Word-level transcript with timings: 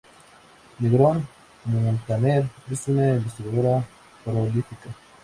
Negrón-Muntaner 0.79 2.47
es 2.71 2.87
una 2.87 3.13
investigadora 3.17 3.87
prolífica. 4.25 4.89